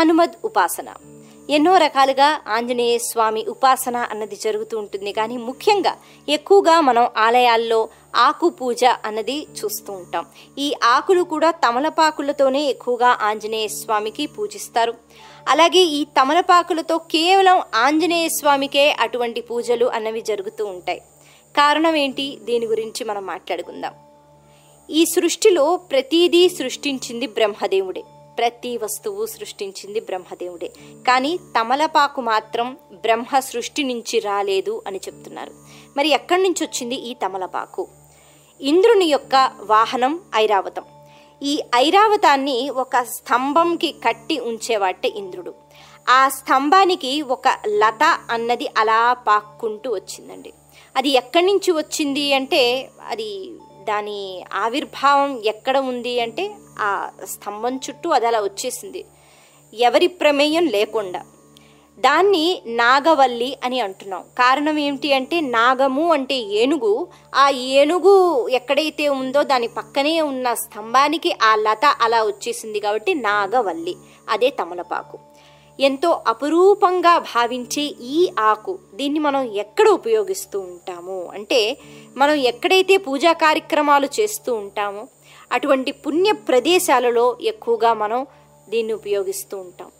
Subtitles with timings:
[0.00, 0.88] హనుమద్ ఉపాసన.
[1.50, 5.12] ఎన్నో రకాలుగా ఆంజనేయ స్వామి ఉపాసన అన్నది జరుగుతూ ఉంటుంది.
[5.12, 5.96] కానీ ముఖ్యంగా
[6.28, 10.26] ఎక్కువగా మనం ఆలయాల్లో ఆకు పూజ అన్నది చూస్తూ ఉంటాం.
[10.58, 14.94] ఈ ఆకులు కూడా తమలపాకులతోనే ఎక్కువగా ఆంజనేయ స్వామికి పూజిస్తారు.
[15.48, 21.00] అలాగే ఈ తమలపాకులతో కేవలం ఆంజనేయ స్వామికే అటువంటి పూజలు అన్నవి జరుగుతూ ఉంటాయి.
[21.56, 22.38] కారణం ఏంటి?
[22.42, 23.92] దీని గురించి మనం మాట్లాడుకుందాం.
[24.90, 28.02] ఈ సృష్టిలో ప్రతిదీ సృష్టించింది బ్రహ్మదేవుడే.
[28.38, 30.72] ప్రతి వస్తువు సృష్టించింది బ్రహ్మదేవుడే.
[31.06, 35.52] కానీ తమలపాకు మాత్రం బ్రహ్మ సృష్టి నుంచి రాలేదు అని చెప్తున్నారు.
[35.96, 37.88] మరి ఎక్కడి నుంచి వచ్చింది ఈ తమలపాకు?
[38.60, 40.82] ఇంద్రుని యొక్క వాహనం ఐరావతం.
[41.42, 45.54] ఈ ఐరావతాన్ని ఒక స్తంభంకి కట్టి ఉంచేవాటే ఇంద్రుడు.
[46.08, 50.52] ఆ స్తంభానికి ఒక లత అన్నది అలా పాక్కుంటూ వచ్చిందండి.
[50.96, 53.52] అది ఎక్కడి నుంచి వచ్చింది అంటే అది
[53.88, 59.04] దాని ఆవిర్భావం ఎక్కడ ఉంది అంటే ఆ స్తంభం చుట్టూ అది అలా వచ్చేసింది.
[59.74, 61.22] ఎవరి ప్రమేయం లేకుండా.
[61.98, 64.20] దాన్ని నాగవల్లి అని అంటున్నాం.
[64.38, 67.08] కారణం ఏమిటి అంటే నాగము అంటే ఏనుగు.
[67.34, 73.96] ఆ ఏనుగు ఎక్కడైతే ఉందో దాని పక్కనే ఉన్న స్తంభానికి ఆ లత అలా వచ్చేసింది కాబట్టి నాగవల్లి.
[74.28, 75.18] అదే తమలపాకు.
[75.80, 81.30] ఎంతో అపురూపంగా భావించే ఈ ఆకు దీన్ని మనం ఎక్కడ ఉపయోగిస్తూ ఉంటాము?
[81.34, 81.78] అంటే
[82.16, 85.08] మనం ఎక్కడైతే పూజా కార్యక్రమాలు చేస్తూ ఉంటామో
[85.52, 88.26] అటువంటి పుణ్య ప్రదేశాలలో ఎక్కువగా మనం
[88.68, 89.90] దీన్ని ఉపయోగిస్తూ ఉంటాం.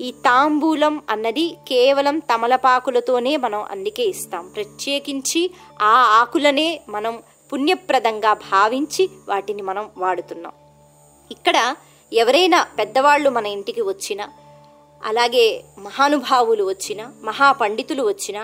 [0.00, 4.48] ఈ తాంబూలం అన్నది కేవలం తమలపాకులతోనే మనం అందుకే ఇస్తాం.
[4.48, 10.52] ప్రత్యేకించి ఆ ఆకులనే మనం పుణ్యప్రదంగా భావించి వాటిని మనం వాడుతున్నాం.
[11.30, 11.74] ఇక్కడ
[12.12, 14.28] ఎవరైనా పెద్దవాళ్ళు మన ఇంటికి వచ్చినా
[15.04, 18.38] అలాగే మహానుభావులు వచ్చిన మహాపండితులు వచ్చిన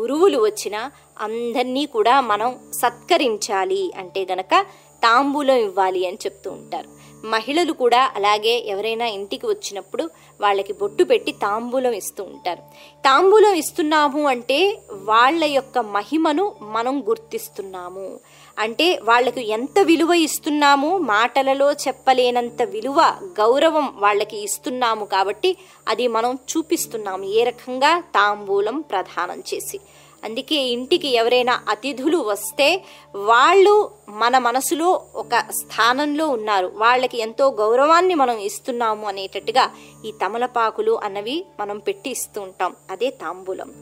[0.00, 4.66] గురువులు వచ్చిన అందరినీ కూడా మనం సత్కరించాలి అంటే గనక
[5.02, 6.98] తాంబూలం ఇవ్వాలి అని చెప్తూ ఉంటారు.
[7.24, 10.10] మహిళలు కూడా అలాగే ఎవరైనా ఇంటికి వచ్చినప్పుడు
[10.40, 12.58] వాళ్ళకి బొట్టు పెట్టి తాంబూలం ఇస్తూ ఉంటారు.
[13.04, 18.20] తాంబూలం ఇస్తున్నాము అంటే వాళ్ళ యొక్క మహిమను మనం గుర్తిస్తున్నాము.
[18.58, 25.56] అంటే వాళ్ళకు ఎంత విలువ ఇస్తున్నాము మాటలలో చెప్పలేనంత విలువ గౌరవం వాళ్ళకి ఇస్తున్నాము కాబట్టి
[25.88, 27.24] అది మనం చూపిస్తున్నాము.
[27.24, 29.80] ఏ రకంగా తాంబూలం ప్రదానం చేసి.
[30.24, 32.84] అందుకే ఇంటికి ఎవరైనా అతిథులు వస్తే
[33.16, 36.72] వాళ్ళు మన మనసులో ఒక స్థానంలో ఉన్నారు.
[36.76, 39.70] వాళ్ళకి ఎంతో గౌరవాన్ని మనం ఇస్తున్నాము అనేటట్టుగా
[40.04, 42.76] ఈ తమలపాకులు అన్నవి మనం పెట్టి ఇస్తూ ఉంటాం.
[42.90, 43.72] అదే తాంబూలం.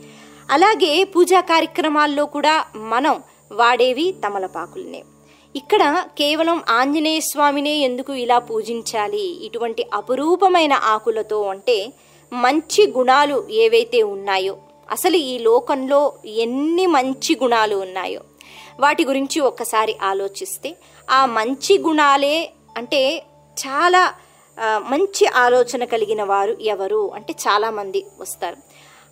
[0.50, 3.22] అలాగే పూజా కార్యక్రమాల్లో కూడా మనం
[3.52, 5.04] వాడేవి తమలపాకులనే.
[5.56, 9.46] ఇక్కడ కేవలం ఆంజనేయ స్వామినే ఎందుకు ఇలా పూజించాలి?
[9.46, 11.92] ఇటువంటి అపురూపమైన ఆకులతో అంటే
[12.32, 14.56] మంచి గుణాలు ఏవైతే ఉన్నాయో
[14.90, 18.20] అసలు ఈ లోకంలో ఎన్ని మంచి గుణాలు ఉన్నాయో.
[18.80, 20.70] వాటి గురించి ఒక్కసారి ఆలోచిస్తే
[21.10, 22.36] ఆ మంచి గుణాలే
[22.76, 23.02] అంటే
[23.56, 24.02] చాలా
[24.88, 28.56] మంచి ఆలోచన కలిగిన వారు ఎవరు అంటే చాలామంది వస్తారు.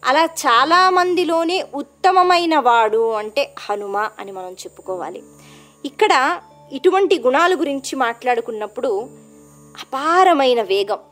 [0.04, 5.22] అలా చాలా మందిలోనే ఉత్తమమైన వాడు అంటే హనుమ అని మనం చెప్పుకోవాలి.
[5.84, 6.40] ఇక్కడ
[6.72, 8.90] ఇటువంటి గుణాల గురించి మాట్లాడుకున్నప్పుడు
[9.80, 11.02] అపారమైన వేగం.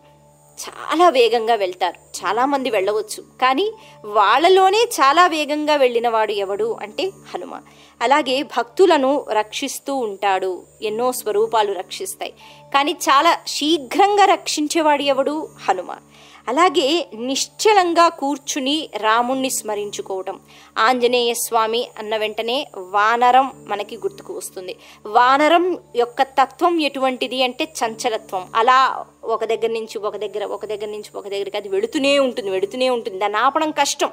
[0.60, 2.24] చాలా వేగంగా వెళ్తారు.
[2.24, 3.22] చాలామంది వెళ్ళవచ్చు.
[3.40, 3.72] కానీ
[4.04, 7.60] వాళ్ళలోనే చాలా వేగంగా వెళ్ళినవాడు ఎవడు అంటే హనుమ
[8.02, 10.62] అలాగే భక్తులను రక్షిస్తూ ఉంటాడు.
[10.82, 12.32] ఎన్నో స్వరూపాలు రక్షిస్తాయి.
[12.74, 15.48] కానీ చాలా శీఘ్రంగా రక్షించేవాడు ఎవడు?
[15.68, 15.92] హనుమ
[16.48, 20.40] అలాగే నిశ్చలంగా కూర్చుని రాముణ్ణి స్మరించుకోవటం.
[20.78, 24.76] ఆంజనేయ స్వామి అన్న వెంటనే వానరం మనకి గుర్తుకు వస్తుంది.
[25.06, 28.48] వానరం యొక్క తత్వం ఎటువంటిది అంటే చంచలత్వం.
[28.54, 32.88] అలా ఒక దగ్గర నుంచి ఒక దగ్గర ఒక దగ్గర నుంచి ఒక దగ్గరికి అది వెళుతూనే ఉంటుంది వెళుతూనే
[32.88, 33.18] ఉంటుంది.
[33.18, 34.10] దాన్ని ఆపడం కష్టం.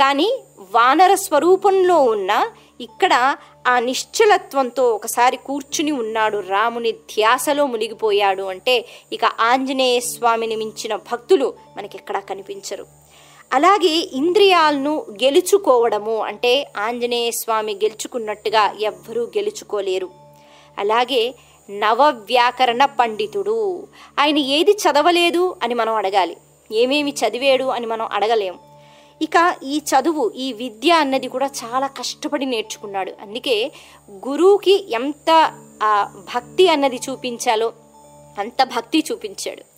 [0.00, 2.50] కానీ వానర స్వరూపంలో ఉన్న
[2.80, 3.36] ఇక్కడ
[3.66, 12.20] ఆ నిశ్చలత్వంతో ఒకసారి కూర్చుని ఉన్నాడు రాముని ధ్యాసలో మునిగిపోయాడు అంటే ఇక ఆంజనేయ స్వామిని మించిన భక్తులు మనకెక్కడా
[12.20, 12.86] కనిపించరు.
[13.52, 20.10] అలాగే ఇంద్రియాలను గెలుచుకోవడము అంటే ఆంజనేయ స్వామి గెలుచుకున్నట్టుగా ఎవ్వరూ గెలుచుకోలేరు.
[20.78, 21.34] అలాగే
[21.70, 23.88] నవ వ్యాకరణ పండితుడు
[24.18, 26.36] ఆయన ఏది చదవలేదు అని మనం అడగాలి.
[26.72, 28.58] ఏమేమి చదివాడు అని మనం అడగలేం.
[29.22, 33.12] ఇక ఈ చదువు ఈ విద్య అన్నది కూడా చాలా కష్టపడి నేర్చుకున్నాడు.
[33.22, 33.72] అందుకే
[34.28, 35.52] గురువుకి ఎంత
[36.34, 37.72] భక్తి అన్నది చూపించాలో
[38.38, 39.69] అంత భక్తి చూపించాడు.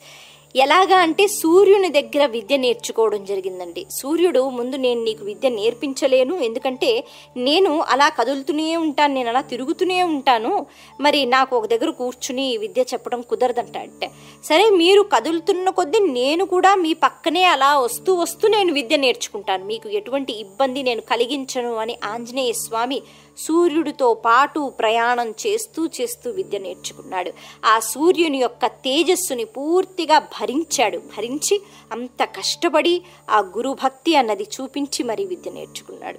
[0.57, 3.87] ఎలాగా అంటే సూర్యుని దగ్గర విద్య నేర్చుకోవడం జరిగిందండి.
[3.91, 7.05] సూర్యుడు ముందు నేను నీకు విద్య నేర్పించలేను ఎందుకంటే
[7.37, 10.67] నేను అలా కదులుతూనే ఉంటాను నేను అలా తిరుగుతూనే ఉంటాను.
[11.01, 14.11] మరి నాకు ఒక దగ్గర కూర్చుని విద్య చెప్పడం కుదరదంట అంటే
[14.45, 19.65] సరే మీరు కదులుతున్న కొద్దీ నేను కూడా మీ పక్కనే అలా వస్తూ వస్తూ నేను విద్య నేర్చుకుంటాను.
[19.65, 23.03] మీకు ఎటువంటి ఇబ్బంది నేను కలిగించను అని ఆంజనేయ స్వామి
[23.39, 27.33] సూర్యుడితో పాటు ప్రయాణం చేస్తూ చేస్తూ విద్య నేర్చుకున్నాడు.
[27.65, 30.99] ఆ సూర్యుని యొక్క తేజస్సుని పూర్తిగా భరించాడు.
[30.99, 31.63] భరించి
[31.93, 36.19] అంత కష్టపడి ఆ గురుభక్తి అన్నది చూపించి మరి విద్య నేర్చుకున్నాడు.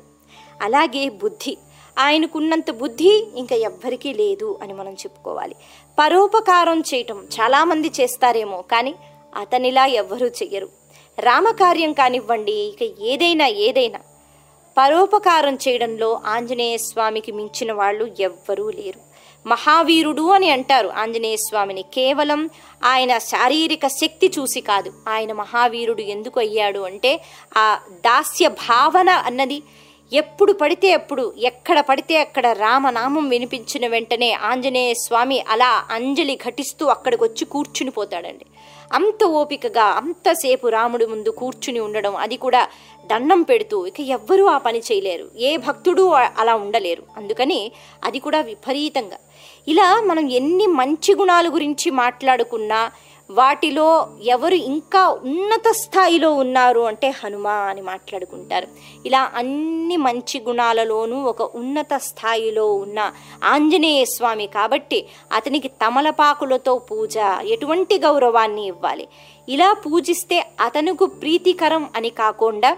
[0.62, 1.58] అలాగే బుద్ధి.
[2.00, 5.56] ఆయనకున్నంత బుద్ధి ఇంకా ఎవ్వరికీ లేదు అని మనం చెప్పుకోవాలి.
[6.00, 8.96] పరోపకారం చేయటం చాలామంది చేస్తారేమో కానీ
[9.36, 10.70] అతనిలా ఎవ్వరూ చెయ్యరు.
[11.20, 14.00] రామకార్యం కానివ్వండి ఇక ఏదైనా ఏదైనా.
[14.78, 19.00] పరోపకారం చేయడంలో ఆంజనేయ స్వామికి మించిన వాళ్ళు ఎవ్వరూ లేరు.
[19.48, 21.82] మహావీరుడు అని అంటారు ఆంజనేయ స్వామిని.
[21.82, 22.50] కేవలం
[22.84, 27.22] ఆయన శారీరక శక్తి చూసి కాదు ఆయన మహావీరుడు ఎందుకు అయ్యాడు అంటే
[27.58, 29.64] ఆ దాస్య భావన అన్నది.
[30.14, 37.24] ఎప్పుడు పడితే అప్పుడు ఎక్కడ పడితే అక్కడ రామనామం వినిపించిన వెంటనే ఆంజనేయ స్వామి అలా అంజలి ఘటిస్తూ అక్కడికి
[37.24, 38.46] వచ్చి కూర్చుని పోతాడండి.
[38.94, 42.68] అంత ఓపికగా అంతసేపు రాముడి ముందు కూర్చుని ఉండడం అది కూడా
[43.06, 45.26] దండం పెడుతూ ఇక ఎవ్వరూ ఆ పని చేయలేరు.
[45.38, 46.04] ఏ భక్తుడు
[46.38, 47.04] అలా ఉండలేరు.
[47.18, 47.72] అందుకని
[48.04, 49.18] అది కూడా విపరీతంగా.
[49.68, 52.92] ఇలా మనం ఎన్ని మంచి గుణాల గురించి మాట్లాడుకున్నా
[53.38, 53.88] వాటిలో
[54.24, 58.68] ఎవరు ఇంకా ఉన్నత స్థాయిలో ఉన్నారు అంటే హనుమ అని మాట్లాడుకుంటారు.
[59.06, 63.00] ఇలా అన్ని మంచి గుణాలలోనూ ఒక ఉన్నత స్థాయిలో ఉన్న
[63.44, 65.00] ఆంజనేయ స్వామి కాబట్టి
[65.34, 69.08] అతనికి తమలపాకులతో పూజ ఎటువంటి గౌరవాన్ని ఇవ్వాలి.
[69.50, 72.78] ఇలా పూజిస్తే అతనుకు ప్రీతికరం అని కాకుండా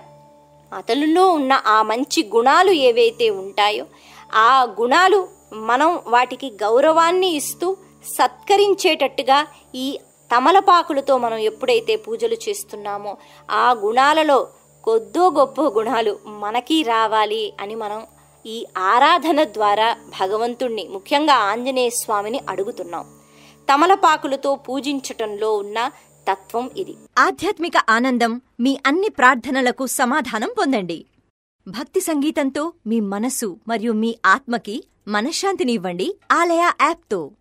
[0.73, 3.85] అతనిలో ఉన్న ఆ మంచి గుణాలు ఏవైతే ఉంటాయో
[4.35, 5.19] ఆ గుణాలు
[5.53, 7.77] మనం వాటికి గౌరవాన్ని ఇస్తూ
[8.15, 9.99] సత్కరించేటట్టుగా ఈ
[10.31, 13.17] తమలపాకులతో మనం ఎప్పుడైతే పూజలు చేస్తున్నామో
[13.51, 14.47] ఆ గుణాలలో
[14.83, 18.03] కొద్దో గొప్ప గుణాలు మనకి రావాలి అని మనం
[18.45, 23.05] ఈ ఆరాధన ద్వారా భగవంతుణ్ణి ముఖ్యంగా ఆంజనేయ స్వామిని అడుగుతున్నాం.
[23.73, 25.91] తమలపాకులతో పూజించటంలో ఉన్న
[26.31, 26.95] తత్వం ఇది.
[27.17, 31.05] ఆధ్యాత్మిక ఆనందం మీ అన్ని ప్రార్థనలకు సమాధానం పొందండి.
[31.67, 37.31] భక్తి సంగీతంతో మీ మనసు మరియు మీ ఆత్మకి మనశ్శాంతినివ్వండి ఆలయ యాప్తో.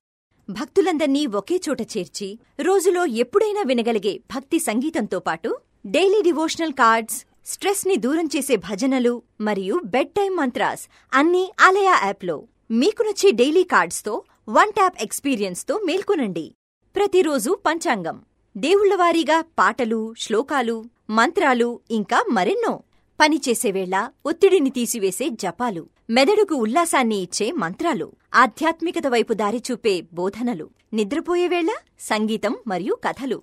[0.51, 8.29] భక్తులందర్నీ ఒకే చోట చేర్చి రోజులో ఎప్పుడైనా వినగలిగే భక్తి సంగీతంతో పాటు డైలీ డివోషనల్ కార్డ్స్ స్ట్రెస్ని దూరం
[8.37, 12.43] చేసే భజనలు మరియు బెడ్ టైం మంత్రాస్ అన్నీ అలయా యాప్లో.
[12.71, 16.55] మీకు నచ్చే డైలీ కార్డ్స్తో వన్ ట్యాప్ ఎక్స్పీరియన్స్తో మేల్కొనండి.
[16.97, 18.21] ప్రతిరోజు పంచాంగం.
[18.57, 22.83] దేవుళ్ళవారీగా పాటలు శ్లోకాలు మంత్రాలు ఇంకా మరెన్నో.
[23.21, 25.94] పనిచేసేవేళ ఒత్తిడిని తీసివేసే జపాలు.
[26.11, 28.13] మెదడుకు ఉల్లాసాన్ని ఇచ్చే మంత్రాలు.
[28.35, 30.71] ఆధ్యాత్మికత వైపు దారి చూపే బోధనలు.
[30.93, 31.69] నిద్రపోయేవేళ
[32.01, 33.43] సంగీతం మరియు కథలు.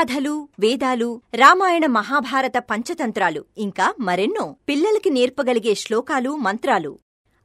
[0.00, 4.56] కథలు వేదాలు రామాయణ మహాభారత పంచతంత్రాలు ఇంకా మరెన్నో.
[4.68, 6.98] పిల్లలకి నేర్పగలిగే శ్లోకాలు మంత్రాలు.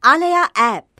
[0.05, 0.96] ఆలయ యాప్.